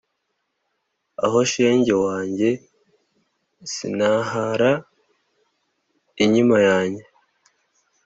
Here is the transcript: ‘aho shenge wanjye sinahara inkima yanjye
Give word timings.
‘aho 1.25 1.39
shenge 1.51 1.93
wanjye 2.05 2.49
sinahara 3.73 4.71
inkima 6.23 6.57
yanjye 6.67 7.03